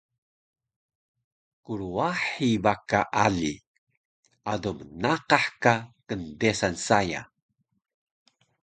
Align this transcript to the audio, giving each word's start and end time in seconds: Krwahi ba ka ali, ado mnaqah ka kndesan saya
Krwahi 1.65 2.51
ba 2.63 2.73
ka 2.89 3.01
ali, 3.25 3.53
ado 4.51 4.69
mnaqah 4.81 5.45
ka 5.63 5.73
kndesan 6.07 6.75
saya 6.87 7.21